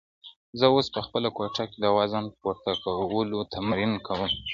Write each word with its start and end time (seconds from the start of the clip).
زه 0.59 0.65
اوس 0.73 0.87
په 0.95 0.99
خپله 1.05 1.29
کوټه 1.37 1.63
کې 1.69 1.77
د 1.81 1.85
وزن 1.97 2.25
پورته 2.39 2.71
کولو 3.11 3.39
تمرین 3.53 3.93
کوم. 4.07 4.31